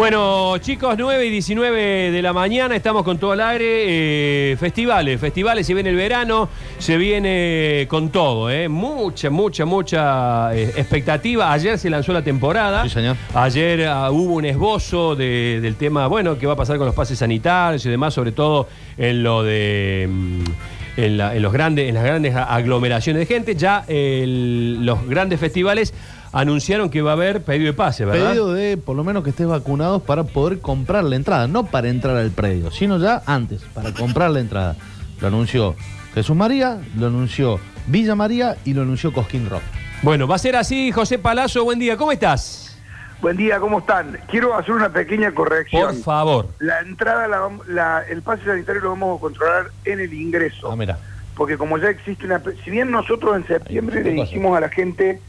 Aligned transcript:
Bueno, 0.00 0.56
chicos, 0.56 0.94
9 0.96 1.26
y 1.26 1.30
19 1.30 2.10
de 2.10 2.22
la 2.22 2.32
mañana, 2.32 2.74
estamos 2.74 3.02
con 3.02 3.18
todo 3.18 3.34
el 3.34 3.40
aire. 3.42 4.52
eh, 4.52 4.56
festivales, 4.56 5.20
festivales, 5.20 5.66
se 5.66 5.74
viene 5.74 5.90
el 5.90 5.96
verano, 5.96 6.48
se 6.78 6.96
viene 6.96 7.84
con 7.86 8.08
todo, 8.08 8.48
¿eh? 8.50 8.66
Mucha, 8.70 9.28
mucha, 9.28 9.66
mucha 9.66 10.54
eh, 10.56 10.72
expectativa. 10.74 11.52
Ayer 11.52 11.78
se 11.78 11.90
lanzó 11.90 12.14
la 12.14 12.22
temporada. 12.24 12.82
Sí, 12.84 12.88
señor. 12.88 13.14
Ayer 13.34 13.88
ah, 13.88 14.10
hubo 14.10 14.36
un 14.36 14.46
esbozo 14.46 15.14
de- 15.16 15.60
del 15.60 15.76
tema, 15.76 16.06
bueno, 16.06 16.38
qué 16.38 16.46
va 16.46 16.54
a 16.54 16.56
pasar 16.56 16.78
con 16.78 16.86
los 16.86 16.94
pases 16.94 17.18
sanitarios 17.18 17.84
y 17.84 17.90
demás, 17.90 18.14
sobre 18.14 18.32
todo 18.32 18.68
en 18.96 19.22
lo 19.22 19.42
de. 19.42 20.08
mm, 20.10 20.44
En, 21.04 21.16
la- 21.16 21.34
en 21.34 21.42
los 21.42 21.52
grandes, 21.52 21.88
en 21.88 21.94
las 21.94 22.04
grandes 22.04 22.34
aglomeraciones 22.36 23.20
de 23.20 23.26
gente, 23.34 23.54
ya 23.56 23.84
el- 23.88 24.84
los 24.84 25.06
grandes 25.06 25.38
festivales 25.40 25.94
anunciaron 26.32 26.90
que 26.90 27.02
va 27.02 27.10
a 27.10 27.14
haber 27.14 27.42
pedido 27.42 27.66
de 27.66 27.72
pase, 27.72 28.04
¿verdad? 28.04 28.28
Pedido 28.30 28.52
de 28.52 28.76
por 28.76 28.94
lo 28.96 29.02
menos 29.04 29.24
que 29.24 29.30
estés 29.30 29.46
vacunados 29.48 30.02
para 30.02 30.24
poder 30.24 30.60
comprar 30.60 31.02
la 31.04 31.16
entrada, 31.16 31.48
no 31.48 31.66
para 31.66 31.88
entrar 31.88 32.16
al 32.16 32.30
predio, 32.30 32.70
sino 32.70 32.98
ya 32.98 33.22
antes, 33.26 33.62
para 33.74 33.92
comprar 33.92 34.30
la 34.30 34.40
entrada. 34.40 34.76
Lo 35.20 35.26
anunció 35.28 35.74
Jesús 36.14 36.36
María, 36.36 36.78
lo 36.96 37.06
anunció 37.08 37.58
Villa 37.86 38.14
María 38.14 38.56
y 38.64 38.74
lo 38.74 38.82
anunció 38.82 39.12
Cosquín 39.12 39.48
Rock. 39.50 39.62
Bueno, 40.02 40.26
va 40.28 40.36
a 40.36 40.38
ser 40.38 40.56
así, 40.56 40.92
José 40.92 41.18
Palazzo, 41.18 41.64
buen 41.64 41.78
día, 41.78 41.96
¿cómo 41.96 42.12
estás? 42.12 42.69
Buen 43.20 43.36
día, 43.36 43.60
¿cómo 43.60 43.80
están? 43.80 44.18
Quiero 44.28 44.54
hacer 44.56 44.72
una 44.74 44.88
pequeña 44.90 45.32
corrección. 45.32 45.94
Por 45.94 46.02
favor. 46.04 46.46
La 46.58 46.80
entrada, 46.80 47.28
la 47.28 47.50
la- 47.68 48.02
el 48.08 48.22
pase 48.22 48.44
sanitario 48.44 48.80
lo 48.80 48.90
vamos 48.90 49.18
a 49.18 49.20
controlar 49.20 49.66
en 49.84 50.00
el 50.00 50.12
ingreso. 50.14 50.72
Ah, 50.72 50.76
mira. 50.76 50.98
Porque 51.36 51.58
como 51.58 51.76
ya 51.78 51.90
existe 51.90 52.24
una... 52.24 52.42
Si 52.64 52.70
bien 52.70 52.90
nosotros 52.90 53.36
en 53.36 53.46
septiembre 53.46 54.02
¿Qué 54.02 54.04
le 54.10 54.12
dijimos 54.22 54.56
a 54.56 54.60
la 54.60 54.68
gente 54.70 55.20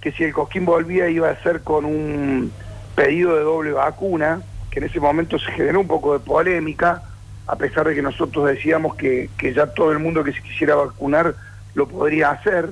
que 0.00 0.12
si 0.12 0.24
el 0.24 0.32
Cosquín 0.32 0.64
volvía 0.64 1.08
iba 1.08 1.28
a 1.30 1.42
ser 1.42 1.60
con 1.60 1.84
un 1.84 2.50
pedido 2.94 3.34
de 3.36 3.42
doble 3.42 3.72
vacuna, 3.72 4.40
que 4.70 4.78
en 4.80 4.86
ese 4.86 5.00
momento 5.00 5.38
se 5.38 5.50
generó 5.52 5.80
un 5.80 5.86
poco 5.86 6.12
de 6.14 6.20
polémica, 6.20 7.02
a 7.46 7.56
pesar 7.56 7.86
de 7.88 7.94
que 7.94 8.02
nosotros 8.02 8.46
decíamos 8.46 8.96
que, 8.96 9.30
que 9.38 9.52
ya 9.54 9.66
todo 9.66 9.92
el 9.92 9.98
mundo 9.98 10.24
que 10.24 10.32
se 10.32 10.42
quisiera 10.42 10.74
vacunar 10.74 11.34
lo 11.74 11.88
podría 11.88 12.30
hacer, 12.30 12.70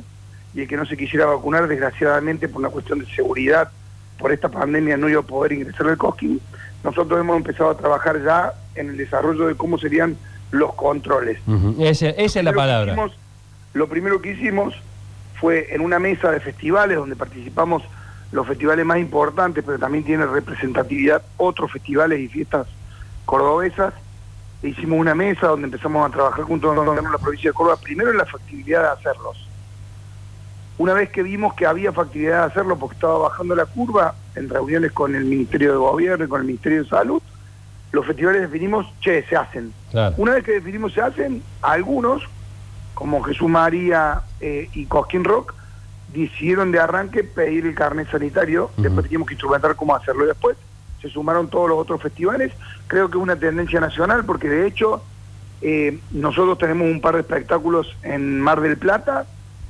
y 0.54 0.62
el 0.62 0.68
que 0.68 0.76
no 0.76 0.84
se 0.86 0.96
quisiera 0.96 1.24
vacunar, 1.26 1.68
desgraciadamente, 1.68 2.48
por 2.48 2.60
una 2.60 2.68
cuestión 2.70 2.98
de 2.98 3.06
seguridad, 3.14 3.70
por 4.18 4.32
esta 4.32 4.48
pandemia 4.48 4.96
no 4.96 5.08
iba 5.08 5.20
a 5.20 5.24
poder 5.24 5.52
ingresar 5.52 5.86
al 5.88 5.96
Cosquín, 5.98 6.40
nosotros 6.84 7.18
hemos 7.20 7.36
empezado 7.36 7.70
a 7.70 7.76
trabajar 7.76 8.22
ya 8.22 8.52
en 8.74 8.90
el 8.90 8.96
desarrollo 8.96 9.46
de 9.48 9.54
cómo 9.56 9.78
serían 9.78 10.16
los 10.50 10.74
controles. 10.74 11.38
Ese- 11.80 12.14
esa 12.22 12.38
es 12.40 12.44
la 12.44 12.52
palabra. 12.52 12.92
hicimos- 12.92 13.12
lo 13.74 13.88
primero 13.88 14.20
que 14.20 14.32
hicimos 14.32 14.74
fue 15.40 15.74
en 15.74 15.80
una 15.80 15.98
mesa 15.98 16.30
de 16.30 16.40
festivales 16.40 16.96
donde 16.96 17.16
participamos 17.16 17.82
los 18.32 18.46
festivales 18.46 18.84
más 18.86 18.98
importantes, 18.98 19.62
pero 19.64 19.78
también 19.78 20.04
tiene 20.04 20.24
representatividad 20.26 21.22
otros 21.36 21.70
festivales 21.72 22.20
y 22.20 22.28
fiestas 22.28 22.66
cordobesas. 23.24 23.92
E 24.62 24.68
hicimos 24.68 24.98
una 25.00 25.14
mesa 25.14 25.48
donde 25.48 25.66
empezamos 25.66 26.08
a 26.08 26.12
trabajar 26.12 26.44
junto 26.44 26.72
con 26.74 26.86
la 26.86 27.18
provincia 27.18 27.50
de 27.50 27.54
Córdoba, 27.54 27.78
primero 27.82 28.10
en 28.10 28.18
la 28.18 28.24
factibilidad 28.26 28.82
de 28.82 28.88
hacerlos. 29.00 29.48
Una 30.82 30.94
vez 30.94 31.10
que 31.10 31.22
vimos 31.22 31.54
que 31.54 31.64
había 31.64 31.92
factibilidad 31.92 32.40
de 32.40 32.46
hacerlo 32.46 32.76
porque 32.76 32.94
estaba 32.94 33.16
bajando 33.16 33.54
la 33.54 33.66
curva, 33.66 34.16
en 34.34 34.48
reuniones 34.48 34.90
con 34.90 35.14
el 35.14 35.24
Ministerio 35.26 35.70
de 35.70 35.76
Gobierno 35.76 36.24
y 36.24 36.28
con 36.28 36.40
el 36.40 36.46
Ministerio 36.48 36.82
de 36.82 36.88
Salud, 36.88 37.22
los 37.92 38.04
festivales 38.04 38.42
definimos, 38.42 38.92
che, 39.00 39.22
se 39.28 39.36
hacen. 39.36 39.72
Claro. 39.92 40.16
Una 40.18 40.32
vez 40.32 40.42
que 40.42 40.50
definimos 40.54 40.92
se 40.92 41.00
hacen, 41.00 41.40
algunos, 41.60 42.24
como 42.94 43.22
Jesús 43.22 43.48
María 43.48 44.22
eh, 44.40 44.70
y 44.72 44.86
Cosquín 44.86 45.22
Rock, 45.22 45.54
decidieron 46.12 46.72
de 46.72 46.80
arranque 46.80 47.22
pedir 47.22 47.64
el 47.64 47.76
carnet 47.76 48.10
sanitario, 48.10 48.72
después 48.76 49.04
teníamos 49.04 49.28
que 49.28 49.34
instrumentar 49.34 49.76
cómo 49.76 49.94
hacerlo. 49.94 50.26
Después 50.26 50.56
se 51.00 51.08
sumaron 51.10 51.46
todos 51.46 51.68
los 51.68 51.78
otros 51.78 52.02
festivales. 52.02 52.50
Creo 52.88 53.08
que 53.08 53.18
es 53.18 53.22
una 53.22 53.36
tendencia 53.36 53.78
nacional, 53.78 54.24
porque 54.24 54.48
de 54.48 54.66
hecho 54.66 55.00
eh, 55.60 56.00
nosotros 56.10 56.58
tenemos 56.58 56.88
un 56.90 57.00
par 57.00 57.14
de 57.14 57.20
espectáculos 57.20 57.96
en 58.02 58.40
Mar 58.40 58.60
del 58.60 58.76
Plata, 58.76 59.26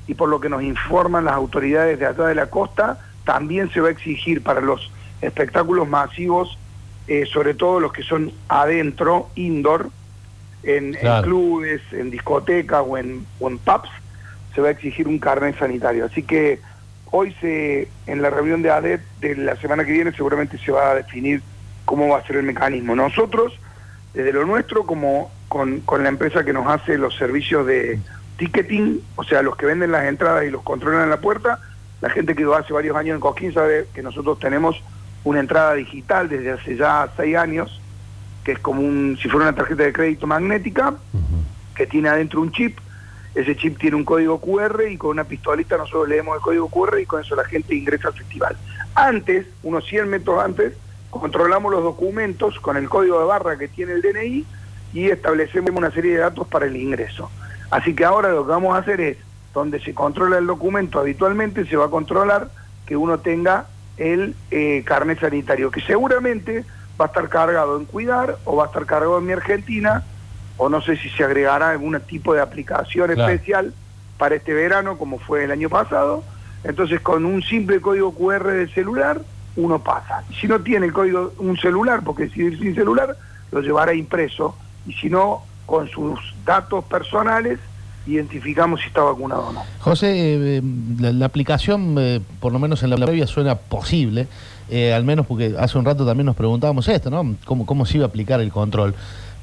y 0.07 0.15
por 0.15 0.29
lo 0.29 0.41
que 0.41 0.49
nos 0.49 0.63
informan 0.63 1.25
las 1.25 1.35
autoridades 1.35 1.99
de 1.99 2.07
allá 2.07 2.25
de 2.25 2.35
la 2.35 2.47
costa, 2.47 2.99
también 3.25 3.71
se 3.71 3.81
va 3.81 3.89
a 3.89 3.93
exigir 3.93 4.43
para 4.43 4.61
los 4.61 4.91
espectáculos 5.21 5.89
masivos, 5.89 6.59
eh, 7.07 7.27
sobre 7.27 7.55
todo 7.55 7.81
los 7.81 7.93
que 7.93 8.03
son 8.03 8.33
adentro, 8.49 9.29
indoor, 9.35 9.91
en, 10.65 10.97
clubes, 11.23 11.81
en 11.93 12.11
discotecas 12.11 12.85
o 12.87 12.97
en, 12.97 13.27
o 13.41 13.49
en 13.49 13.59
pubs, 13.59 13.91
se 14.55 14.61
va 14.61 14.69
a 14.69 14.71
exigir 14.71 15.09
un 15.09 15.19
carnet 15.19 15.59
sanitario. 15.59 16.05
Así 16.05 16.23
que 16.23 16.61
hoy 17.11 17.35
se, 17.41 17.89
en 18.07 18.23
la 18.23 18.31
reunión 18.31 18.63
de 18.63 18.71
ADET 18.71 19.01
de 19.21 19.37
la 19.37 19.57
semana 19.57 19.85
que 19.85 19.93
viene 19.93 20.13
seguramente 20.13 20.59
se 20.59 20.73
va 20.73 20.91
a 20.91 20.95
definir 20.95 21.43
cómo 21.85 22.09
va 22.09 22.19
a 22.19 22.27
ser 22.27 22.37
el 22.37 22.45
mecanismo. 22.45 22.95
Nosotros, 22.95 23.53
desde 24.15 24.33
lo 24.33 24.45
nuestro, 24.45 24.85
como 24.85 25.31
con, 25.49 25.81
con 25.81 26.03
la 26.03 26.09
empresa 26.09 26.45
que 26.45 26.53
nos 26.53 26.67
hace 26.67 26.97
los 26.97 27.17
servicios 27.17 27.67
de 27.67 27.99
ticketing, 28.37 29.03
o 29.17 29.25
sea, 29.25 29.43
los 29.43 29.57
que 29.57 29.67
venden 29.67 29.93
las 29.93 30.05
entradas 30.05 30.45
y 30.45 30.51
los 30.51 30.63
controlan 30.63 31.05
en 31.05 31.11
la 31.11 31.21
puerta, 31.21 31.61
la 32.01 32.11
gente 32.11 32.35
que 32.35 32.45
hace 32.55 32.73
varios 32.73 32.97
años 32.97 33.15
en 33.15 33.21
Cosquín 33.21 33.55
sabe 33.55 33.87
que 33.95 34.03
nosotros 34.03 34.39
tenemos 34.41 34.83
una 35.25 35.41
entrada 35.41 35.75
digital 35.75 36.29
desde 36.29 36.51
hace 36.51 36.77
ya 36.77 37.09
seis 37.17 37.37
años, 37.37 37.81
que 38.45 38.53
es 38.53 38.59
como 38.59 38.83
un, 38.83 39.17
si 39.23 39.29
fuera 39.29 39.49
una 39.49 39.57
tarjeta 39.57 39.85
de 39.85 39.93
crédito 39.93 40.27
magnética, 40.27 40.95
que 41.75 41.87
tiene 41.87 42.09
adentro 42.09 42.41
un 42.41 42.51
chip. 42.51 42.79
Ese 43.35 43.57
chip 43.57 43.79
tiene 43.79 43.97
un 43.97 44.05
código 44.05 44.41
QR 44.41 44.83
y 44.91 44.99
con 44.99 45.11
una 45.11 45.25
pistolita 45.25 45.77
nosotros 45.77 46.09
leemos 46.09 46.37
el 46.37 46.43
código 46.43 46.69
QR 46.69 46.99
y 47.01 47.07
con 47.07 47.23
eso 47.23 47.35
la 47.35 47.45
gente 47.45 47.75
ingresa 47.75 48.09
al 48.09 48.15
festival. 48.15 48.57
Antes, 48.95 49.47
unos 49.63 49.87
100 49.87 50.09
metros 50.09 50.43
antes, 50.43 50.75
controlamos 51.09 51.73
los 51.73 51.83
documentos 51.83 52.59
con 52.61 52.77
el 52.77 52.89
código 52.89 53.21
de 53.21 53.27
barra 53.27 53.57
que 53.57 53.69
tiene 53.69 53.93
el 53.93 54.03
DNI 54.03 54.45
y 54.93 55.09
establecemos 55.09 55.71
una 55.71 55.91
serie 55.91 56.15
de 56.15 56.19
datos 56.19 56.47
para 56.49 56.67
el 56.67 56.77
ingreso. 56.77 57.31
Así 57.73 57.95
que 57.95 58.05
ahora 58.05 58.29
lo 58.29 58.45
que 58.45 58.53
vamos 58.53 58.77
a 58.77 58.81
hacer 58.81 59.01
es, 59.01 59.17
donde 59.55 59.81
se 59.81 59.95
controla 59.95 60.37
el 60.37 60.47
documento 60.47 61.01
habitualmente, 61.01 61.65
se 61.67 61.75
va 61.75 61.87
a 61.87 61.89
controlar 61.89 62.51
que 62.85 62.99
uno 62.99 63.19
tenga 63.21 63.65
el 63.97 64.37
eh, 64.51 64.83
carnet 64.85 65.21
sanitario, 65.21 65.71
que 65.71 65.81
seguramente 65.81 66.67
va 67.01 67.07
a 67.07 67.09
estar 67.09 67.31
cargado 67.31 67.79
en 67.79 67.87
Cuidar 67.87 68.37
o 68.45 68.57
va 68.57 68.65
a 68.65 68.67
estar 68.67 68.85
cargado 68.85 69.19
en 69.19 69.25
Mi 69.25 69.33
Argentina, 69.33 70.05
o 70.59 70.69
no 70.69 70.83
sé 70.83 70.99
si 70.99 71.09
se 71.09 71.25
agregará 71.25 71.71
algún 71.71 71.99
tipo 72.03 72.35
de 72.35 72.43
aplicación 72.43 73.11
Claro. 73.11 73.31
especial 73.33 73.73
para 74.19 74.35
este 74.35 74.53
verano, 74.53 74.99
como 74.99 75.19
fue 75.19 75.45
el 75.45 75.51
año 75.51 75.71
pasado. 75.71 76.23
Entonces, 76.65 77.01
con 77.01 77.25
un 77.25 77.43
simple 77.43 77.81
código 77.81 78.13
QR 78.15 78.49
del 78.49 78.71
celular, 78.75 79.19
uno 79.57 79.79
pasa. 79.79 80.25
Si 80.39 80.47
no 80.47 80.61
tiene 80.61 80.85
el 80.87 80.93
código, 80.93 81.33
un 81.39 81.57
celular, 81.57 82.03
porque 82.05 82.29
si 82.29 82.43
ir 82.43 82.59
sin 82.59 82.75
celular, 82.75 83.17
lo 83.51 83.61
llevará 83.63 83.95
impreso. 83.95 84.57
Y 84.87 84.93
si 84.93 85.09
no, 85.09 85.43
con 85.73 85.89
sus 85.89 86.21
datos 86.45 86.85
personales, 86.85 87.59
identificamos 88.07 88.83
si 88.83 88.89
está 88.89 89.01
vacunado 89.01 89.49
o 89.49 89.53
no. 89.55 89.63
José, 89.79 90.35
eh, 90.35 90.59
eh, 90.59 90.63
la, 91.01 91.25
aplicación, 91.25 91.97
eh, 91.99 92.21
por 92.41 92.53
lo 92.53 92.59
menos 92.59 92.83
en 92.83 92.91
la 92.91 92.97
previa, 92.99 93.27
suena 93.27 93.55
posible, 93.55 94.29
al 94.95 95.05
menos 95.05 95.27
porque 95.27 95.55
hace 95.59 95.79
un 95.79 95.87
rato 95.87 96.05
también 96.05 96.27
nos 96.27 96.37
preguntábamos 96.37 96.87
esto, 96.89 97.09
¿no? 97.09 97.37
¿Cómo, 97.47 97.65
¿Cómo 97.65 97.87
se 97.87 97.97
iba 97.97 98.05
a 98.05 98.09
aplicar 98.09 98.43
el 98.43 98.53
control? 98.53 98.95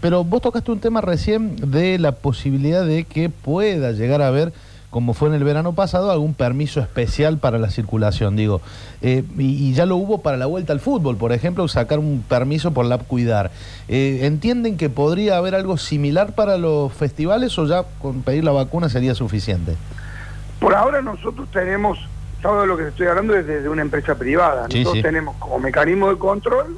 Pero 0.01 0.23
vos 0.23 0.43
tocaste 0.43 0.71
un 0.71 0.79
tema 0.79 1.01
recién 1.01 1.55
de 1.71 1.97
la 1.97 2.11
posibilidad 2.11 2.85
de 2.85 3.05
que 3.05 3.31
pueda 3.31 3.91
llegar 3.91 4.21
a 4.21 4.27
haber, 4.27 4.53
como 4.89 5.13
fue 5.13 5.29
en 5.29 5.35
el 5.35 5.43
verano 5.43 5.73
pasado, 5.73 6.11
algún 6.11 6.33
permiso 6.33 6.79
especial 6.79 7.37
para 7.37 7.59
la 7.59 7.69
circulación, 7.69 8.35
digo. 8.35 8.61
Eh, 9.01 9.23
y, 9.37 9.69
y 9.69 9.73
ya 9.73 9.85
lo 9.85 9.97
hubo 9.97 10.21
para 10.21 10.35
la 10.37 10.47
vuelta 10.47 10.73
al 10.73 10.79
fútbol, 10.79 11.15
por 11.15 11.31
ejemplo, 11.31 11.67
sacar 11.67 11.99
un 11.99 12.23
permiso 12.27 12.73
por 12.73 12.85
la 12.85 12.97
Cuidar. 12.97 13.51
Eh, 13.87 14.21
¿Entienden 14.23 14.77
que 14.77 14.89
podría 14.89 15.37
haber 15.37 15.53
algo 15.53 15.77
similar 15.77 16.33
para 16.33 16.57
los 16.57 16.91
festivales 16.91 17.57
o 17.59 17.65
ya 17.65 17.83
con 18.01 18.23
pedir 18.23 18.43
la 18.43 18.51
vacuna 18.51 18.89
sería 18.89 19.13
suficiente? 19.13 19.75
Por 20.59 20.73
ahora 20.73 21.01
nosotros 21.01 21.47
tenemos, 21.51 21.99
todo 22.41 22.65
lo 22.65 22.75
que 22.75 22.87
estoy 22.87 23.07
hablando 23.07 23.35
es 23.35 23.45
desde 23.45 23.69
una 23.69 23.83
empresa 23.83 24.15
privada. 24.15 24.67
Sí, 24.69 24.79
nosotros 24.79 24.97
sí. 24.97 25.03
tenemos 25.03 25.35
como 25.37 25.59
mecanismo 25.59 26.09
de 26.09 26.17
control 26.17 26.77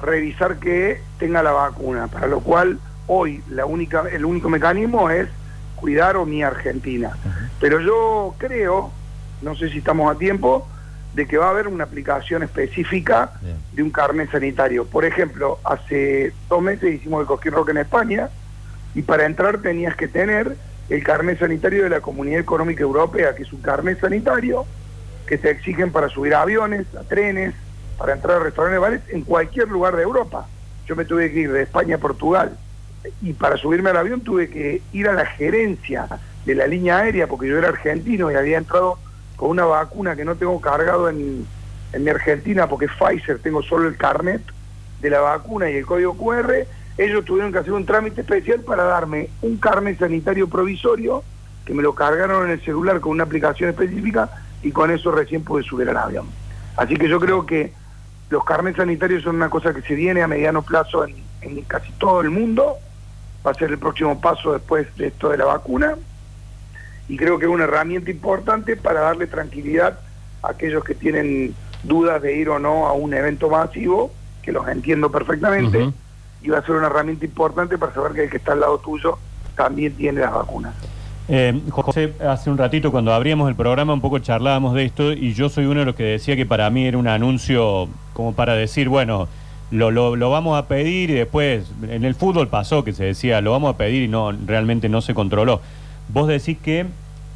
revisar 0.00 0.58
que 0.58 1.00
tenga 1.18 1.42
la 1.42 1.52
vacuna, 1.52 2.08
para 2.08 2.26
lo 2.26 2.40
cual 2.40 2.78
hoy 3.06 3.42
la 3.48 3.64
única, 3.64 4.04
el 4.12 4.24
único 4.24 4.50
mecanismo 4.50 5.08
es 5.08 5.28
cuidar 5.76 6.16
o 6.16 6.26
mi 6.26 6.42
Argentina. 6.42 7.16
Pero 7.60 7.80
yo 7.80 8.34
creo, 8.38 8.90
no 9.42 9.54
sé 9.54 9.70
si 9.70 9.78
estamos 9.78 10.14
a 10.14 10.18
tiempo, 10.18 10.66
de 11.14 11.26
que 11.26 11.38
va 11.38 11.46
a 11.46 11.50
haber 11.50 11.68
una 11.68 11.84
aplicación 11.84 12.42
específica 12.42 13.32
Bien. 13.40 13.56
de 13.72 13.82
un 13.82 13.90
carnet 13.90 14.30
sanitario. 14.30 14.84
Por 14.84 15.04
ejemplo, 15.04 15.58
hace 15.64 16.32
dos 16.48 16.60
meses 16.60 16.94
hicimos 16.94 17.22
el 17.22 17.26
Cosquín 17.26 17.52
Rock 17.52 17.70
en 17.70 17.78
España 17.78 18.28
y 18.94 19.02
para 19.02 19.24
entrar 19.24 19.58
tenías 19.58 19.96
que 19.96 20.08
tener 20.08 20.56
el 20.88 21.02
carnet 21.02 21.38
sanitario 21.38 21.84
de 21.84 21.90
la 21.90 22.00
Comunidad 22.00 22.40
Económica 22.40 22.82
Europea, 22.82 23.34
que 23.34 23.44
es 23.44 23.52
un 23.52 23.62
carnet 23.62 23.98
sanitario 24.00 24.66
que 25.26 25.38
te 25.38 25.50
exigen 25.50 25.90
para 25.90 26.08
subir 26.08 26.34
a 26.34 26.42
aviones, 26.42 26.86
a 26.94 27.02
trenes, 27.02 27.54
para 27.98 28.12
entrar 28.12 28.36
a 28.36 28.40
restaurantes, 28.40 28.80
bares, 28.80 29.00
en 29.08 29.22
cualquier 29.22 29.68
lugar 29.68 29.96
de 29.96 30.02
Europa. 30.02 30.46
Yo 30.86 30.96
me 30.96 31.04
tuve 31.04 31.32
que 31.32 31.40
ir 31.40 31.52
de 31.52 31.62
España 31.62 31.96
a 31.96 31.98
Portugal 31.98 32.56
y 33.22 33.32
para 33.32 33.56
subirme 33.56 33.90
al 33.90 33.96
avión 33.96 34.20
tuve 34.20 34.50
que 34.50 34.82
ir 34.92 35.08
a 35.08 35.12
la 35.12 35.26
gerencia 35.26 36.08
de 36.44 36.54
la 36.54 36.66
línea 36.66 36.98
aérea 36.98 37.26
porque 37.26 37.48
yo 37.48 37.58
era 37.58 37.68
argentino 37.68 38.30
y 38.30 38.34
había 38.34 38.58
entrado 38.58 38.98
con 39.36 39.50
una 39.50 39.64
vacuna 39.64 40.16
que 40.16 40.24
no 40.24 40.36
tengo 40.36 40.60
cargado 40.60 41.08
en, 41.08 41.46
en 41.92 42.08
Argentina 42.08 42.68
porque 42.68 42.88
Pfizer 42.88 43.38
tengo 43.40 43.62
solo 43.62 43.88
el 43.88 43.96
carnet 43.96 44.42
de 45.00 45.10
la 45.10 45.20
vacuna 45.20 45.70
y 45.70 45.76
el 45.76 45.86
código 45.86 46.16
QR, 46.16 46.66
ellos 46.98 47.24
tuvieron 47.24 47.52
que 47.52 47.58
hacer 47.58 47.72
un 47.72 47.84
trámite 47.84 48.22
especial 48.22 48.60
para 48.60 48.84
darme 48.84 49.28
un 49.42 49.58
carnet 49.58 49.98
sanitario 49.98 50.48
provisorio, 50.48 51.22
que 51.64 51.74
me 51.74 51.82
lo 51.82 51.94
cargaron 51.94 52.46
en 52.46 52.52
el 52.52 52.64
celular 52.64 53.00
con 53.00 53.12
una 53.12 53.24
aplicación 53.24 53.70
específica 53.70 54.30
y 54.62 54.72
con 54.72 54.90
eso 54.90 55.10
recién 55.10 55.44
pude 55.44 55.62
subir 55.62 55.88
al 55.90 55.96
avión. 55.96 56.26
Así 56.76 56.96
que 56.96 57.08
yo 57.08 57.20
creo 57.20 57.44
que 57.44 57.72
los 58.30 58.44
carnets 58.44 58.78
sanitarios 58.78 59.22
son 59.22 59.36
una 59.36 59.50
cosa 59.50 59.74
que 59.74 59.82
se 59.82 59.94
viene 59.94 60.22
a 60.22 60.28
mediano 60.28 60.62
plazo 60.62 61.04
en 61.04 61.62
casi 61.66 61.92
todo 61.92 62.22
el 62.22 62.30
mundo, 62.30 62.76
va 63.46 63.52
a 63.52 63.54
ser 63.54 63.70
el 63.70 63.78
próximo 63.78 64.20
paso 64.20 64.52
después 64.52 64.86
de 64.96 65.08
esto 65.08 65.28
de 65.28 65.38
la 65.38 65.44
vacuna 65.44 65.96
y 67.08 67.16
creo 67.16 67.38
que 67.38 67.44
es 67.44 67.50
una 67.50 67.64
herramienta 67.64 68.10
importante 68.10 68.76
para 68.76 69.00
darle 69.00 69.26
tranquilidad 69.26 69.98
a 70.42 70.50
aquellos 70.50 70.82
que 70.82 70.94
tienen 70.94 71.54
dudas 71.84 72.20
de 72.20 72.36
ir 72.36 72.48
o 72.48 72.58
no 72.58 72.86
a 72.86 72.92
un 72.92 73.14
evento 73.14 73.48
masivo, 73.48 74.10
que 74.42 74.50
los 74.50 74.66
entiendo 74.68 75.10
perfectamente, 75.10 75.90
y 76.42 76.48
va 76.48 76.58
a 76.58 76.62
ser 76.62 76.74
una 76.74 76.88
herramienta 76.88 77.24
importante 77.24 77.78
para 77.78 77.94
saber 77.94 78.12
que 78.12 78.24
el 78.24 78.30
que 78.30 78.38
está 78.38 78.52
al 78.52 78.60
lado 78.60 78.78
tuyo 78.78 79.18
también 79.54 79.94
tiene 79.94 80.20
las 80.20 80.32
vacunas. 80.32 80.74
Eh, 81.28 81.60
José, 81.70 82.14
hace 82.26 82.50
un 82.50 82.58
ratito 82.58 82.92
cuando 82.92 83.12
abríamos 83.12 83.48
el 83.48 83.56
programa 83.56 83.92
un 83.92 84.00
poco 84.00 84.20
charlábamos 84.20 84.74
de 84.74 84.84
esto 84.84 85.12
y 85.12 85.32
yo 85.32 85.48
soy 85.48 85.66
uno 85.66 85.80
de 85.80 85.86
los 85.86 85.96
que 85.96 86.04
decía 86.04 86.36
que 86.36 86.46
para 86.46 86.70
mí 86.70 86.86
era 86.86 86.98
un 86.98 87.08
anuncio 87.08 87.88
como 88.12 88.32
para 88.32 88.54
decir, 88.54 88.88
bueno, 88.88 89.28
lo, 89.70 89.90
lo, 89.90 90.14
lo 90.16 90.30
vamos 90.30 90.58
a 90.58 90.66
pedir 90.68 91.10
y 91.10 91.14
después 91.14 91.70
en 91.88 92.04
el 92.04 92.14
fútbol 92.14 92.48
pasó 92.48 92.84
que 92.84 92.92
se 92.92 93.04
decía, 93.04 93.40
lo 93.40 93.50
vamos 93.52 93.74
a 93.74 93.76
pedir 93.76 94.02
y 94.04 94.08
no 94.08 94.32
realmente 94.32 94.88
no 94.88 95.00
se 95.00 95.12
controló. 95.14 95.60
Vos 96.08 96.28
decís 96.28 96.56
que 96.62 96.86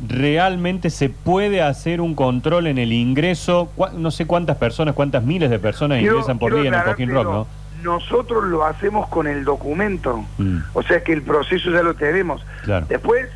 realmente 0.07 0.91
se 0.91 1.09
puede 1.11 1.61
hacer 1.63 2.01
un 2.01 2.15
control 2.15 2.67
en 2.67 2.79
el 2.79 2.93
ingreso, 2.93 3.71
no 3.95 4.11
sé 4.11 4.27
cuántas 4.27 4.57
personas, 4.57 4.95
cuántas 4.95 5.23
miles 5.25 5.51
de 5.51 5.59
personas 5.59 5.99
Quiero- 5.99 6.15
ingresan 6.17 6.39
por 6.39 6.55
día 6.55 6.69
en 6.69 6.75
el 6.75 6.83
Coquín 6.85 7.11
Rock, 7.11 7.25
¿no? 7.25 7.47
Nosotros 7.83 8.45
lo 8.45 8.65
hacemos 8.65 9.09
con 9.09 9.27
el 9.27 9.45
documento, 9.45 10.25
Mm, 10.39 10.59
o 10.75 10.83
sea 10.83 11.03
que 11.03 11.13
el 11.15 11.23
proceso 11.23 11.71
ya 11.71 11.83
lo 11.83 11.95
tenemos. 11.95 12.43
claro. 12.63 12.87
Después, 12.89 13.27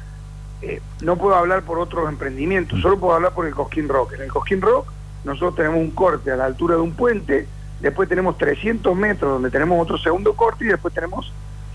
eh, 0.62 0.80
no 1.02 1.16
puedo 1.16 1.34
hablar 1.34 1.62
por 1.62 1.78
otros 1.78 2.08
emprendimientos, 2.08 2.78
Mm. 2.78 2.82
solo 2.82 2.98
puedo 2.98 3.14
hablar 3.14 3.32
por 3.32 3.46
el 3.46 3.54
Cosquín 3.54 3.88
Rock. 3.88 4.12
En 4.14 4.22
el 4.22 4.28
Cosquín 4.28 4.60
Rock 4.60 4.86
nosotros 5.24 5.56
tenemos 5.56 5.78
un 5.78 5.90
corte 5.90 6.30
a 6.30 6.36
la 6.36 6.44
altura 6.46 6.74
de 6.76 6.80
un 6.82 6.92
puente, 6.92 7.46
después 7.84 8.08
tenemos 8.08 8.36
300 8.38 8.96
metros 8.96 9.32
donde 9.32 9.50
tenemos 9.50 9.80
otro 9.80 9.98
segundo 9.98 10.34
corte 10.34 10.64
y 10.64 10.68
después 10.68 10.92
tenemos 10.92 11.32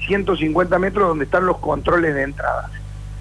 150 0.08 0.80
metros 0.80 1.08
donde 1.08 1.26
están 1.26 1.46
los 1.46 1.58
controles 1.58 2.16
de 2.16 2.24
entradas. 2.24 2.72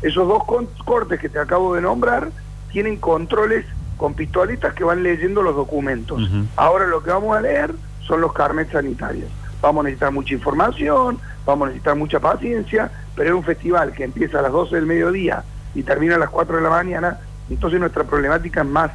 Esos 0.03 0.27
dos 0.27 0.43
cortes 0.85 1.21
que 1.21 1.29
te 1.29 1.39
acabo 1.39 1.75
de 1.75 1.83
nombrar 1.83 2.31
tienen 2.73 2.97
controles 2.97 3.67
con 3.97 4.15
pistolitas 4.15 4.73
que 4.75 4.85
van 4.85 5.03
leyendo 5.03 5.43
los 5.43 5.55
documentos. 5.55 6.31
Ahora 6.57 6.87
lo 6.87 7.03
que 7.03 7.11
vamos 7.11 7.37
a 7.37 7.41
leer 7.41 7.75
son 8.07 8.21
los 8.21 8.33
carnets 8.33 8.73
sanitarios. 8.73 9.29
Vamos 9.61 9.81
a 9.81 9.85
necesitar 9.85 10.13
mucha 10.13 10.35
información, 10.35 11.19
vamos 11.45 11.67
a 11.67 11.69
necesitar 11.71 11.97
mucha 11.97 12.21
paciencia, 12.21 12.91
pero 13.17 13.31
es 13.31 13.35
un 13.35 13.45
festival 13.45 13.93
que 13.93 14.05
empieza 14.05 14.39
a 14.39 14.43
las 14.43 14.53
12 14.53 14.77
del 14.77 14.87
mediodía 14.87 15.43
y 15.75 15.83
termina 15.83 16.15
a 16.15 16.19
las 16.19 16.31
4 16.31 16.57
de 16.57 16.63
la 16.63 16.71
mañana, 16.71 17.19
entonces 17.51 17.81
nuestra 17.81 18.05
problemática 18.05 18.61
es 18.61 18.67
más, 18.67 18.91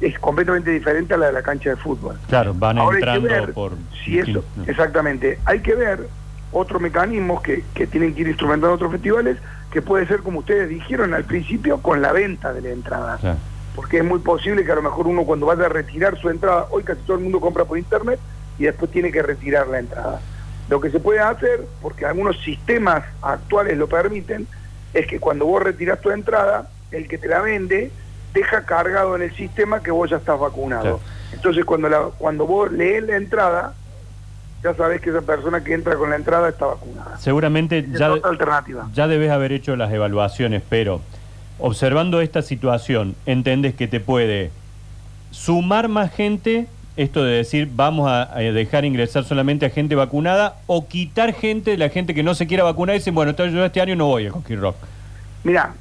es 0.00 0.18
completamente 0.18 0.70
diferente 0.70 1.14
a 1.14 1.16
la 1.16 1.26
de 1.26 1.32
la 1.32 1.42
cancha 1.42 1.70
de 1.70 1.76
fútbol. 1.76 2.18
Claro, 2.28 2.54
van 2.54 2.78
Ahora 2.78 2.96
hay 2.96 3.02
que 3.02 3.10
entrando 3.10 3.28
ver 3.46 3.52
por... 3.54 3.72
si 4.04 4.18
eso, 4.18 4.44
No. 4.56 4.64
exactamente, 4.66 5.38
hay 5.44 5.60
que 5.60 5.74
ver 5.74 6.06
otros 6.52 6.80
mecanismos 6.80 7.42
que, 7.42 7.64
que 7.74 7.86
tienen 7.86 8.14
que 8.14 8.22
ir 8.22 8.28
instrumentando 8.28 8.74
otros 8.74 8.92
festivales, 8.92 9.36
que 9.70 9.82
puede 9.82 10.06
ser 10.06 10.20
como 10.20 10.38
ustedes 10.40 10.68
dijeron 10.68 11.12
al 11.14 11.24
principio, 11.24 11.82
con 11.82 12.00
la 12.00 12.12
venta 12.12 12.52
de 12.52 12.62
la 12.62 12.70
entrada 12.70 13.18
Claro. 13.18 13.38
porque 13.74 13.98
es 13.98 14.04
muy 14.04 14.18
posible 14.20 14.64
que 14.64 14.72
a 14.72 14.76
lo 14.76 14.82
mejor 14.82 15.06
uno 15.06 15.24
cuando 15.24 15.46
vaya 15.46 15.66
a 15.66 15.68
retirar 15.68 16.18
su 16.18 16.30
entrada, 16.30 16.66
hoy 16.70 16.84
casi 16.84 17.00
todo 17.02 17.16
el 17.18 17.22
mundo 17.24 17.40
compra 17.40 17.64
por 17.64 17.76
internet 17.76 18.18
y 18.58 18.64
después 18.64 18.90
tiene 18.90 19.12
que 19.12 19.22
retirar 19.22 19.66
la 19.68 19.78
entrada. 19.80 20.20
Lo 20.68 20.80
que 20.80 20.90
se 20.90 21.00
puede 21.00 21.20
hacer, 21.20 21.66
porque 21.82 22.04
algunos 22.06 22.38
sistemas 22.42 23.04
actuales 23.22 23.76
lo 23.78 23.86
permiten, 23.88 24.46
es 24.94 25.06
que 25.06 25.18
cuando 25.20 25.44
vos 25.46 25.62
retirás 25.62 26.00
tu 26.00 26.10
entrada, 26.10 26.68
el 26.90 27.06
que 27.08 27.18
te 27.18 27.28
la 27.28 27.40
vende 27.40 27.90
deja 28.32 28.64
cargado 28.64 29.16
en 29.16 29.22
el 29.22 29.34
sistema 29.34 29.82
que 29.82 29.90
vos 29.90 30.10
ya 30.10 30.16
estás 30.16 30.38
vacunado. 30.38 30.82
Claro. 30.82 31.00
Entonces 31.32 31.64
cuando 31.64 31.88
la, 31.88 32.10
cuando 32.18 32.46
vos 32.46 32.70
lees 32.72 33.02
la 33.04 33.16
entrada, 33.16 33.74
ya 34.62 34.74
sabés 34.74 35.00
que 35.00 35.10
esa 35.10 35.22
persona 35.22 35.62
que 35.62 35.74
entra 35.74 35.96
con 35.96 36.10
la 36.10 36.16
entrada 36.16 36.48
está 36.48 36.66
vacunada. 36.66 37.18
Seguramente 37.18 37.86
ya... 37.90 38.12
otra 38.12 38.30
alternativa. 38.30 38.88
Ya 38.92 39.06
debes 39.06 39.30
haber 39.30 39.52
hecho 39.52 39.76
las 39.76 39.92
evaluaciones, 39.92 40.62
pero 40.68 41.00
observando 41.58 42.20
esta 42.20 42.42
situación, 42.42 43.14
¿entendés 43.26 43.74
que 43.74 43.88
te 43.88 44.00
puede 44.00 44.50
sumar 45.30 45.88
más 45.88 46.12
gente, 46.12 46.66
esto 46.96 47.22
de 47.22 47.36
decir 47.36 47.68
vamos 47.72 48.10
a, 48.10 48.34
a 48.34 48.38
dejar 48.40 48.84
ingresar 48.84 49.24
solamente 49.24 49.66
a 49.66 49.70
gente 49.70 49.94
vacunada, 49.94 50.56
o 50.66 50.88
quitar 50.88 51.32
gente 51.34 51.72
de 51.72 51.76
la 51.76 51.88
gente 51.88 52.14
que 52.14 52.22
no 52.22 52.34
se 52.34 52.46
quiera 52.46 52.64
vacunar 52.64 52.96
y 52.96 52.98
dicen, 52.98 53.14
bueno, 53.14 53.30
entonces 53.30 53.54
yo 53.54 53.64
este 53.64 53.80
año 53.80 53.94
no 53.94 54.06
voy 54.06 54.26
a 54.26 54.30
Coquín 54.30 54.60
Rock? 54.60 54.76
Mira, 55.44 55.74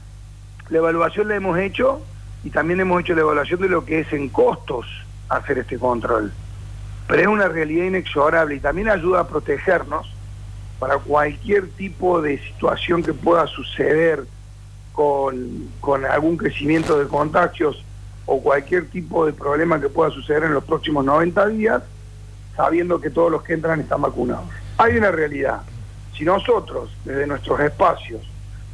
la 0.70 0.78
evaluación 0.78 1.28
la 1.30 1.36
hemos 1.36 1.58
hecho 1.58 2.02
y 2.48 2.50
también 2.50 2.80
hemos 2.80 3.02
hecho 3.02 3.14
la 3.14 3.22
evaluación 3.22 3.60
de 3.60 3.68
lo 3.68 3.84
que 3.84 4.00
es 4.00 4.14
en 4.14 4.30
costos 4.30 4.86
hacer 5.28 5.58
este 5.58 5.78
control. 5.78 6.32
Pero 7.06 7.22
es 7.22 7.28
una 7.28 7.50
realidad 7.50 7.88
inexorable 7.88 8.56
y 8.56 8.62
también 8.62 8.88
ayuda 8.88 9.20
a 9.20 9.28
protegernos 9.28 10.10
para 10.80 10.98
cualquier 10.98 11.68
tipo 11.72 12.22
de 12.22 12.40
situación 12.40 13.04
que 13.04 13.14
pueda 13.14 13.48
suceder 13.48 14.24
con, 14.94 15.68
con 15.82 16.06
algún 16.06 16.38
crecimiento 16.38 16.98
de 16.98 17.10
contagios 17.10 17.84
o 18.26 18.42
cualquier 18.42 18.90
tipo 18.90 19.26
de 19.26 19.34
problema 19.34 19.82
que 19.82 19.90
pueda 19.90 20.10
suceder 20.12 20.46
en 20.46 20.54
los 20.54 20.64
próximos 20.64 21.04
90 21.04 21.48
días, 21.48 21.84
sabiendo 22.56 23.02
que 23.02 23.10
todos 23.10 23.30
los 23.30 23.44
que 23.44 23.56
entran 23.56 23.82
están 23.82 24.02
vacunados. 24.02 24.46
Hay 24.78 24.96
una 24.96 25.12
realidad. 25.12 25.64
Si 26.18 26.24
nosotros, 26.24 26.96
desde 27.04 27.28
nuestros 27.28 27.60
espacios, 27.60 28.22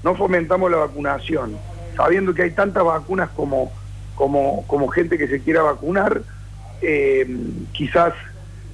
no 0.03 0.13
fomentamos 0.13 0.69
la 0.69 0.77
vacunación, 0.77 1.57
sabiendo 1.95 2.33
que 2.33 2.43
hay 2.43 2.51
tantas 2.51 2.83
vacunas 2.83 3.29
como, 3.35 3.71
como, 4.15 4.65
como 4.67 4.87
gente 4.87 5.17
que 5.17 5.27
se 5.27 5.41
quiera 5.41 5.61
vacunar, 5.61 6.21
eh, 6.81 7.25
quizás 7.71 8.13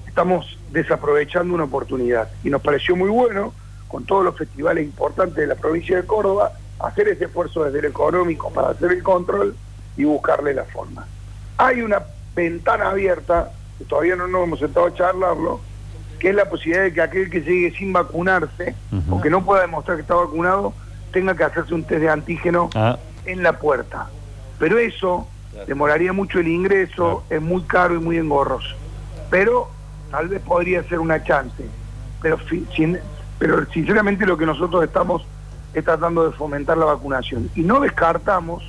estamos 0.08 0.58
desaprovechando 0.72 1.54
una 1.54 1.66
oportunidad. 1.66 2.30
Y 2.44 2.50
nos 2.50 2.62
pareció 2.62 2.96
muy 2.96 3.10
bueno, 3.10 3.54
con 3.88 4.06
todos 4.06 4.24
los 4.24 4.38
festivales 4.38 4.84
importantes 4.86 5.38
de 5.38 5.48
la 5.48 5.56
provincia 5.56 5.98
de 5.98 6.04
Córdoba, 6.04 6.54
hacer 6.80 7.08
ese 7.08 7.26
esfuerzo 7.26 7.64
desde 7.64 7.80
el 7.80 7.86
económico 7.86 8.52
para 8.52 8.70
hacer 8.70 8.92
el 8.92 9.04
control 9.04 9.56
y 9.98 10.04
buscarle 10.06 10.54
la 10.54 10.64
forma. 10.64 11.06
Hay 11.58 11.82
una 11.82 12.04
ventana 12.36 12.90
abierta, 12.90 13.52
que 13.78 13.86
todavía 13.86 14.16
no 14.16 14.28
nos 14.28 14.44
hemos 14.44 14.60
sentado 14.60 14.86
a 14.86 14.94
charlarlo, 14.94 15.60
que 16.20 16.30
es 16.30 16.36
la 16.36 16.50
posibilidad 16.50 16.84
de 16.84 16.94
que 16.94 17.02
aquel 17.02 17.30
que 17.30 17.42
llegue 17.42 17.72
sin 17.78 17.94
vacunarse 17.94 18.76
o 19.10 19.22
que 19.22 19.30
no 19.30 19.44
pueda 19.44 19.62
demostrar 19.62 19.98
que 19.98 20.02
está 20.02 20.16
vacunado 20.16 20.74
tenga 21.12 21.36
que 21.36 21.44
hacerse 21.44 21.74
un 21.74 21.84
test 21.84 22.02
de 22.02 22.10
antígeno 22.10 22.70
Ah, 22.76 22.98
en 23.32 23.44
la 23.44 23.54
puerta. 23.54 24.08
Pero 24.58 24.78
eso 24.78 25.28
demoraría 25.68 26.14
mucho 26.14 26.40
el 26.40 26.48
ingreso, 26.48 27.24
es 27.30 27.42
muy 27.42 27.62
caro 27.64 27.96
y 27.96 28.00
muy 28.00 28.18
engorroso. 28.18 28.76
Pero 29.30 29.70
tal 30.12 30.28
vez 30.28 30.42
podría 30.42 30.84
ser 30.84 31.00
una 31.00 31.24
chance. 31.24 31.64
Pero, 32.22 32.38
sin- 32.76 33.00
pero 33.38 33.66
sinceramente 33.72 34.26
lo 34.26 34.38
que 34.38 34.46
nosotros 34.46 34.84
estamos 34.84 35.24
es 35.74 35.84
tratando 35.86 36.30
de 36.30 36.36
fomentar 36.36 36.78
la 36.78 36.86
vacunación. 36.86 37.50
Y 37.56 37.62
no 37.62 37.80
descartamos, 37.80 38.64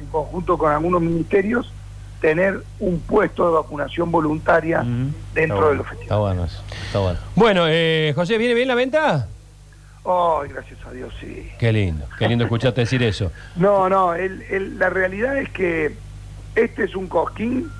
en 0.00 0.06
conjunto 0.06 0.56
con 0.56 0.72
algunos 0.72 1.02
ministerios, 1.02 1.72
tener 2.20 2.62
un 2.78 3.00
puesto 3.00 3.46
de 3.48 3.52
vacunación 3.54 4.12
voluntaria 4.12 4.84
dentro 5.34 5.56
Está 5.56 5.68
de 5.70 5.74
los 5.74 5.86
Está 6.02 6.16
bueno. 6.18 6.44
Está 6.44 6.98
bueno. 7.00 7.18
Bueno, 7.34 7.64
eh, 7.68 8.12
José, 8.14 8.38
¿viene 8.38 8.54
bien 8.54 8.68
la 8.68 8.76
venta? 8.76 9.26
Ay, 10.04 10.48
gracias 10.50 10.78
a 10.84 10.90
Dios, 10.90 11.12
sí. 11.20 11.48
Qué 11.58 11.72
lindo, 11.72 12.04
qué 12.18 12.28
lindo 12.28 12.44
escucharte 12.44 12.80
decir 12.80 13.02
eso. 13.04 13.30
No, 13.56 13.88
no, 13.88 14.14
el- 14.14 14.42
el- 14.42 14.78
la 14.78 14.90
realidad 14.90 15.36
es 15.38 15.48
que 15.50 15.94
este 16.56 16.84
es 16.84 16.96
un 16.96 17.06
cosquín. 17.06 17.70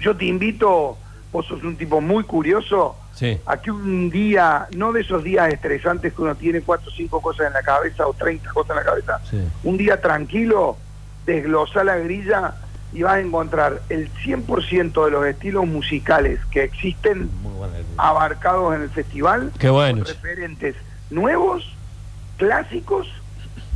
Yo 0.00 0.16
te 0.16 0.24
invito, 0.24 0.98
vos 1.32 1.46
sos 1.46 1.62
un 1.62 1.76
tipo 1.76 2.00
muy 2.00 2.24
curioso, 2.24 2.96
Sí. 3.14 3.38
a 3.46 3.58
que 3.58 3.70
un 3.70 4.10
día, 4.10 4.66
no 4.74 4.92
de 4.92 5.02
esos 5.02 5.22
días 5.22 5.52
estresantes 5.52 6.12
que 6.12 6.20
uno 6.22 6.34
tiene 6.34 6.60
cuatro 6.62 6.90
o 6.90 6.94
cinco 6.94 7.22
cosas 7.22 7.46
en 7.46 7.52
la 7.52 7.62
cabeza 7.62 8.06
o 8.06 8.12
30 8.12 8.50
cosas 8.52 8.70
en 8.70 8.76
la 8.76 8.84
cabeza, 8.84 9.20
Sí. 9.30 9.38
un 9.62 9.76
día 9.78 10.00
tranquilo, 10.00 10.76
desglosa 11.24 11.84
la 11.84 11.96
grilla 11.96 12.54
y 12.92 13.02
vas 13.02 13.14
a 13.14 13.20
encontrar 13.20 13.82
el 13.88 14.10
100% 14.24 15.04
de 15.04 15.10
los 15.12 15.24
estilos 15.26 15.64
musicales 15.66 16.40
que 16.50 16.64
existen 16.64 17.30
abarcados 17.96 18.74
en 18.74 18.82
el 18.82 18.90
festival 18.90 19.52
Qué 19.58 19.70
bueno. 19.70 20.04
referentes 20.04 20.74
nuevos, 21.10 21.64
clásicos 22.36 23.06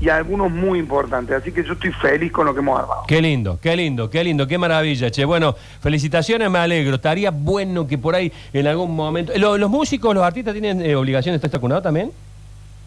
y 0.00 0.08
algunos 0.08 0.50
muy 0.50 0.78
importantes. 0.78 1.36
Así 1.36 1.52
que 1.52 1.62
yo 1.62 1.74
estoy 1.74 1.92
feliz 1.92 2.32
con 2.32 2.46
lo 2.46 2.54
que 2.54 2.60
hemos 2.60 2.78
armado. 2.80 3.02
Qué 3.06 3.20
lindo, 3.20 3.58
qué 3.60 3.76
lindo, 3.76 4.08
qué 4.08 4.24
lindo, 4.24 4.46
qué 4.46 4.56
maravilla, 4.58 5.10
che. 5.10 5.24
Bueno, 5.24 5.54
felicitaciones, 5.80 6.50
me 6.50 6.58
alegro. 6.58 6.94
Estaría 6.96 7.30
bueno 7.30 7.86
que 7.86 7.98
por 7.98 8.14
ahí 8.14 8.32
en 8.52 8.66
algún 8.66 8.94
momento. 8.94 9.32
¿Lo- 9.36 9.58
¿Los 9.58 9.70
músicos, 9.70 10.14
los 10.14 10.24
artistas 10.24 10.52
tienen 10.54 10.80
eh, 10.84 10.96
obligación 10.96 11.32
de 11.32 11.36
estar 11.36 11.50
vacunados 11.50 11.82
también? 11.82 12.10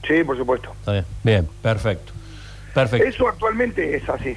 Sí, 0.07 0.23
por 0.23 0.38
supuesto. 0.38 0.69
Está 0.79 0.91
bien. 0.93 1.05
Bien, 1.23 1.50
perfecto. 1.62 2.12
Perfecto. 2.73 3.07
Eso 3.07 3.27
actualmente 3.27 3.95
es 3.95 4.09
así. 4.09 4.35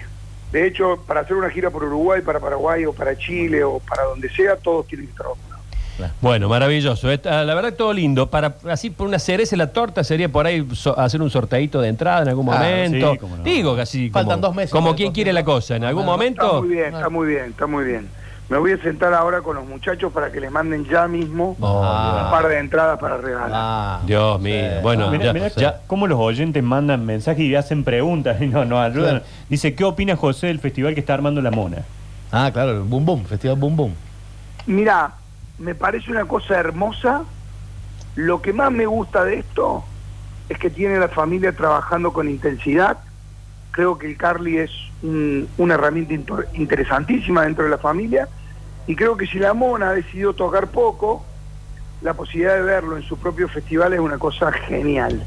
De 0.53 0.67
hecho, 0.67 1.03
para 1.07 1.21
hacer 1.21 1.35
una 1.37 1.51
gira 1.51 1.71
por 1.71 1.83
Uruguay, 1.85 2.21
para 2.23 2.39
Paraguay 2.39 2.85
o 2.85 2.93
para 2.93 3.17
Chile 3.17 3.65
o 3.65 3.81
para 3.81 4.05
donde 4.05 4.29
sea, 4.31 4.57
todos 4.57 4.87
tienen 4.87 5.07
que 5.07 5.13
estar 5.13 5.27
vacunados. 5.27 5.56
Claro. 5.97 6.13
Bueno, 6.21 6.49
maravilloso. 6.49 7.11
Esta- 7.11 7.43
la 7.45 7.55
verdad, 7.55 7.73
todo 7.75 7.93
lindo. 7.93 8.29
Para 8.29 8.57
así 8.71 8.91
por 8.91 9.07
una 9.09 9.19
cereza 9.19 9.55
en 9.55 9.59
la 9.61 9.73
torta 9.73 10.05
sería 10.05 10.29
por 10.29 10.47
ahí 10.47 10.67
so- 10.75 10.99
hacer 10.99 11.23
un 11.23 11.31
sorteito 11.31 11.81
de 11.81 11.89
entrada 11.89 12.23
en 12.23 12.29
algún 12.29 12.49
Ah, 12.51 12.53
momento. 12.59 13.13
sí, 13.13 13.19
cómo 13.19 13.37
no. 13.39 13.43
Digo 13.43 13.73
así. 13.81 14.11
Faltan 14.11 14.37
como, 14.37 14.47
dos 14.49 14.55
meses 14.57 14.71
Como 14.73 14.95
quien 14.95 15.13
quiere 15.13 15.33
la 15.33 15.45
cosa. 15.45 15.77
En 15.77 15.85
algún 15.85 16.03
Ah, 16.03 16.07
momento. 16.07 16.43
Está 16.45 16.61
muy 16.61 16.69
bien, 16.69 16.95
está 16.95 17.09
muy 17.09 17.27
bien, 17.29 17.45
está 17.47 17.67
muy 17.67 17.85
bien. 17.85 18.09
Me 18.49 18.59
voy 18.59 18.71
a 18.71 18.79
sentar 18.81 19.13
ahora 19.13 19.41
con 19.41 19.57
los 19.57 19.67
muchachos 19.67 20.13
para 20.13 20.31
que 20.31 20.41
les 20.41 20.53
manden 20.53 20.85
ya 20.85 21.09
mismo 21.09 21.57
Ah. 21.61 22.27
un 22.27 22.31
par 22.31 22.47
de 22.49 22.59
entradas 22.61 22.97
para 23.01 23.17
regalar. 23.17 23.51
Ah, 23.53 24.01
Dios 24.07 24.41
mío. 24.41 24.55
sí. 24.55 24.83
Bueno, 24.83 25.11
Mirá, 25.11 25.25
ya- 25.25 25.33
mirá 25.33 25.49
ya- 25.49 25.81
cómo 25.89 26.07
los 26.07 26.21
oyentes 26.21 26.63
mandan 26.63 27.05
mensajes 27.05 27.41
y 27.41 27.57
hacen 27.57 27.83
preguntas 27.83 28.41
y 28.41 28.47
no 28.47 28.65
nos 28.65 28.79
ayudan. 28.79 29.19
Claro. 29.19 29.25
Dice, 29.49 29.75
¿qué 29.75 29.83
opina 29.83 30.15
José 30.15 30.47
del 30.49 30.61
festival 30.61 30.95
que 30.95 31.01
está 31.01 31.15
armando 31.15 31.41
la 31.43 31.51
mona? 31.51 31.79
Ah, 32.31 32.51
claro, 32.53 32.71
el 32.73 32.81
Boom 32.83 33.05
Boom, 33.05 33.25
Festival 33.25 33.57
Boom 33.57 33.77
Boom. 33.77 33.95
Mira, 34.67 35.13
me 35.59 35.75
parece 35.75 36.11
una 36.11 36.25
cosa 36.27 36.59
hermosa. 36.59 37.23
Lo 38.15 38.41
que 38.43 38.53
más 38.53 38.71
me 38.73 38.87
gusta 38.87 39.25
de 39.25 39.39
esto 39.41 39.85
es 40.49 40.59
que 40.59 40.71
tiene 40.71 40.99
la 40.99 41.09
familia 41.09 41.55
trabajando 41.55 42.13
con 42.13 42.29
intensidad. 42.29 42.99
Creo 43.73 43.99
que 43.99 44.07
el 44.07 44.17
Carly 44.17 44.59
es 44.59 44.71
un- 45.03 45.49
una 45.59 45.75
herramienta 45.75 46.15
interesantísima 46.55 47.43
dentro 47.43 47.65
de 47.65 47.71
la 47.71 47.79
familia. 47.79 48.29
Y 48.87 48.95
creo 48.97 49.17
que 49.17 49.27
si 49.27 49.39
la 49.39 49.53
Mona 49.53 49.91
ha 49.91 49.93
decidido 49.95 50.33
tocar 50.33 50.69
poco, 50.69 51.27
la 52.03 52.15
posibilidad 52.15 52.55
de 52.55 52.63
verlo 52.63 52.97
en 52.97 53.03
su 53.03 53.19
propio 53.19 53.49
festival 53.49 53.93
es 53.93 54.01
una 54.01 54.19
cosa 54.19 54.53
genial. 54.53 55.25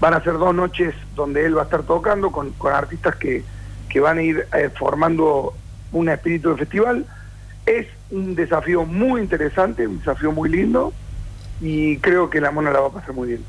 Van 0.00 0.14
a 0.14 0.22
ser 0.22 0.34
dos 0.34 0.54
noches 0.54 0.94
donde 1.14 1.44
él 1.44 1.56
va 1.56 1.62
a 1.62 1.64
estar 1.64 1.82
tocando 1.82 2.30
con, 2.30 2.50
con 2.52 2.72
artistas 2.72 3.16
que, 3.16 3.44
que 3.88 4.00
van 4.00 4.18
a 4.18 4.22
ir 4.22 4.46
eh, 4.54 4.70
formando 4.76 5.54
un 5.92 6.08
espíritu 6.08 6.50
de 6.50 6.56
festival. 6.56 7.06
Es 7.66 7.86
un 8.10 8.34
desafío 8.34 8.84
muy 8.84 9.20
interesante, 9.20 9.86
un 9.86 9.98
desafío 9.98 10.30
muy 10.32 10.48
lindo 10.48 10.92
y 11.60 11.96
creo 11.98 12.30
que 12.30 12.40
la 12.40 12.50
mona 12.52 12.70
la 12.70 12.80
va 12.80 12.86
a 12.88 12.92
pasar 12.92 13.12
muy 13.12 13.28
bien. 13.28 13.44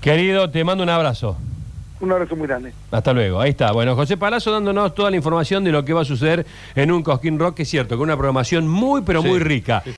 Querido, 0.00 0.50
te 0.50 0.62
mando 0.64 0.82
un 0.84 0.90
abrazo. 0.90 1.36
Un 2.00 2.10
abrazo 2.10 2.34
muy 2.34 2.48
grande. 2.48 2.72
Hasta 2.90 3.12
luego, 3.12 3.40
ahí 3.40 3.50
está. 3.50 3.70
Bueno, 3.70 3.94
José 3.94 4.16
Palazzo 4.16 4.50
dándonos 4.50 4.92
toda 4.92 5.08
la 5.08 5.16
información 5.16 5.62
de 5.62 5.70
lo 5.70 5.84
que 5.84 5.92
va 5.92 6.00
a 6.02 6.04
suceder 6.04 6.44
en 6.74 6.90
un 6.90 7.04
Cosquín 7.04 7.38
Rock, 7.38 7.54
que 7.54 7.62
es 7.62 7.68
cierto, 7.68 7.96
con 7.96 8.04
una 8.08 8.16
programación 8.16 8.66
muy, 8.66 9.02
pero 9.02 9.22
Sí. 9.22 9.28
muy 9.28 9.38
rica. 9.38 9.84